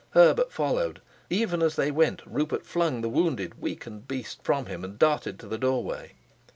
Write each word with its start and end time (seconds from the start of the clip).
Herbert 0.17 0.51
followed; 0.51 0.99
even 1.29 1.61
as 1.61 1.75
they 1.75 1.91
went 1.91 2.23
Rupert 2.25 2.65
flung 2.65 3.01
the 3.01 3.07
wounded, 3.07 3.61
weakened 3.61 4.07
beast 4.07 4.39
from 4.41 4.65
him 4.65 4.83
and 4.83 4.97
darted 4.97 5.37
to 5.37 5.47
the 5.47 5.59
doorway. 5.59 6.13